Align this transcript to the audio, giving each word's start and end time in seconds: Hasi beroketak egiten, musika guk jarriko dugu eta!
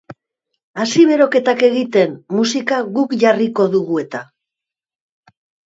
Hasi 0.83 1.03
beroketak 1.09 1.61
egiten, 1.67 2.17
musika 2.39 2.81
guk 2.97 3.15
jarriko 3.27 3.69
dugu 3.77 4.03
eta! 4.07 4.25